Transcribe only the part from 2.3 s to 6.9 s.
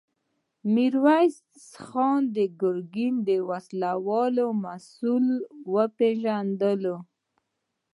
د ګرګين د وسلو له مسوول سره وپېژندل.